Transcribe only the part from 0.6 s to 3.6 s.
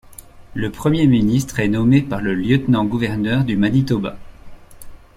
premier ministre est nommé par le lieutenant-gouverneur du